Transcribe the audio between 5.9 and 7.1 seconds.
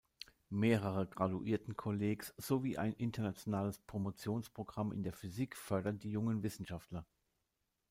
die jungen Wissenschaftler.